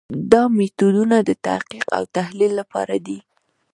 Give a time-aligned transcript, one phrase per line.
[0.31, 3.19] دا میتودونه د تحقیق او تحلیل لپاره دي.